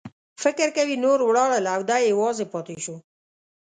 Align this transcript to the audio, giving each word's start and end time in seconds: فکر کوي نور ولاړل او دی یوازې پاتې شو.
فکر 0.43 0.67
کوي 0.77 0.95
نور 1.03 1.19
ولاړل 1.23 1.65
او 1.75 1.79
دی 1.89 2.01
یوازې 2.11 2.45
پاتې 2.53 2.75
شو. 2.83 2.95